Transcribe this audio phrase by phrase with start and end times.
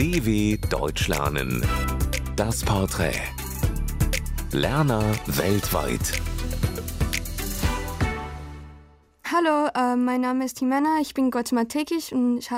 [0.00, 1.62] DW Deutsch lernen.
[2.34, 3.20] Das Porträt.
[4.50, 6.00] Lerner weltweit.
[9.30, 12.48] Hallo, äh, mein Name ist Timena, ich bin guatemaltekisch und ich,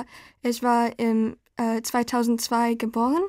[0.41, 3.23] ich war im äh, 2002 geboren.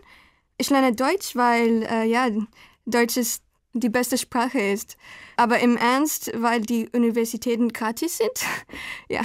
[0.59, 2.29] Ich lerne Deutsch, weil äh, ja,
[2.87, 3.43] Deutsch ist
[3.73, 4.97] die beste Sprache ist.
[5.37, 8.47] Aber im Ernst, weil die Universitäten gratis sind.
[9.09, 9.23] ja,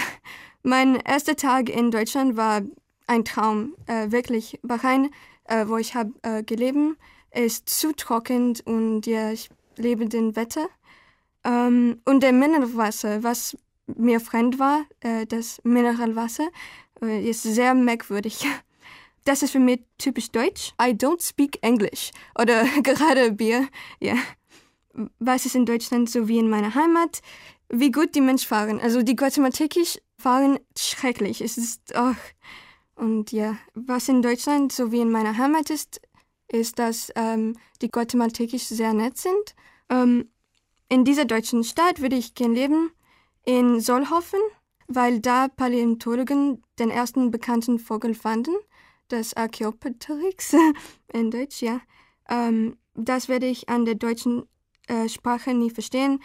[0.64, 2.64] mein erster Tag in Deutschland war
[3.10, 4.60] ein Traum, äh, wirklich.
[4.62, 5.10] Bahrain,
[5.46, 6.78] äh, wo ich habe äh, gelebt,
[7.32, 10.68] ist zu trocken und ja, ich lebe den Wetter.
[11.44, 16.50] Ähm, und der Mineralwasser, was mir fremd war, äh, das Mineralwasser,
[17.02, 18.46] äh, ist sehr merkwürdig.
[19.26, 20.74] Das ist für mich typisch deutsch.
[20.82, 22.12] I don't speak English.
[22.40, 23.68] Oder gerade Bier.
[24.00, 24.16] Ja.
[25.20, 27.22] Was ist in Deutschland so wie in meiner Heimat?
[27.68, 28.80] Wie gut die Menschen fahren.
[28.80, 31.42] Also die Guatemaltekisch fahren schrecklich.
[31.42, 32.16] Es ist, ach.
[33.00, 36.02] Und ja, was in Deutschland so wie in meiner Heimat ist,
[36.50, 39.56] ist, dass ähm, die Guatemaltekisch sehr nett sind.
[39.90, 40.30] Ähm,
[40.90, 42.92] in dieser deutschen Stadt würde ich gern leben,
[43.46, 44.42] in Solhofen,
[44.88, 48.56] weil da Paläontologen den ersten bekannten Vogel fanden,
[49.08, 50.56] das Archaeopteryx
[51.14, 51.80] in Deutsch, ja.
[52.28, 54.44] Ähm, das werde ich an der deutschen
[54.88, 56.22] äh, Sprache nie verstehen.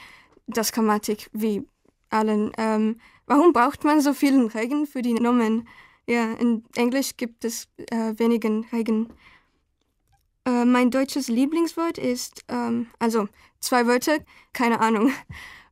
[0.48, 1.62] Das Grammatik wie
[2.10, 2.50] allen.
[2.58, 5.68] Ähm, warum braucht man so vielen Regen für die Nomen?
[6.06, 9.10] Ja, in Englisch gibt es äh, wenigen Regen.
[10.44, 13.28] Äh, mein deutsches Lieblingswort ist, ähm, also
[13.60, 14.18] zwei Wörter,
[14.52, 15.12] keine Ahnung.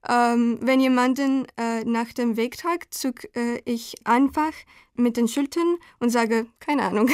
[0.09, 4.53] Ähm, wenn jemanden äh, nach dem Weg tragt, zuck äh, ich einfach
[4.95, 7.09] mit den Schultern und sage, keine Ahnung.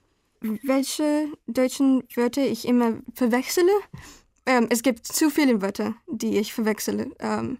[0.40, 3.72] Welche deutschen Wörter ich immer verwechsele?
[4.44, 7.12] Ähm, es gibt zu viele Wörter, die ich verwechsele.
[7.18, 7.56] Ähm,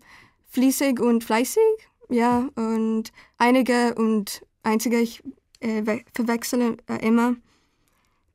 [0.49, 1.63] fließig und fleißig,
[2.11, 3.05] ja, und
[3.39, 5.23] einige und einzige ich
[5.61, 7.37] äh, we- verwechsele äh, immer.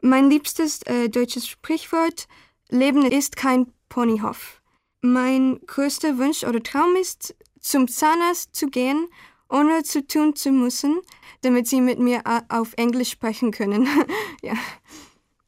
[0.01, 2.27] Mein liebstes äh, deutsches Sprichwort:
[2.69, 4.61] Leben ist kein Ponyhof.
[5.01, 9.07] Mein größter Wunsch oder Traum ist, zum Zahnarzt zu gehen,
[9.49, 10.99] ohne zu tun zu müssen,
[11.41, 13.87] damit sie mit mir a- auf Englisch sprechen können.
[14.41, 14.53] ja.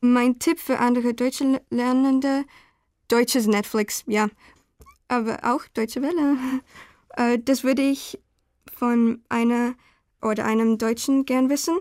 [0.02, 2.46] Mein Tipp für andere deutsche Lernende:
[3.08, 4.28] deutsches Netflix, ja.
[5.08, 6.38] Aber auch Deutsche Welle.
[7.18, 8.18] Äh, das würde ich
[8.74, 9.75] von einer
[10.22, 11.78] oder einem Deutschen gern wissen.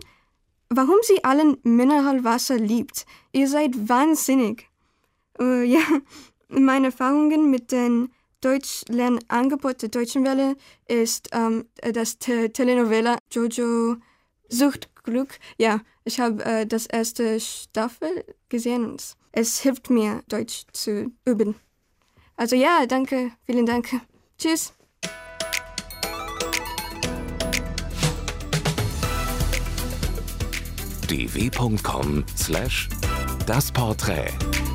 [0.69, 3.05] Warum sie allen Mineralwasser liebt.
[3.33, 4.69] Ihr seid wahnsinnig.
[5.39, 5.81] Äh, ja,
[6.49, 10.57] meine Erfahrungen mit den Deutschlernangebot der Deutschen Welle
[10.89, 13.97] ist ähm, das Te Telenovela Jojo
[14.49, 15.39] sucht Glück.
[15.59, 21.55] Ja, ich habe äh, das erste Staffel gesehen und es hilft mir, Deutsch zu üben.
[22.37, 23.89] Also ja, danke, vielen Dank.
[24.39, 24.73] Tschüss.
[31.11, 32.89] dw.com/das
[33.73, 34.70] Porträt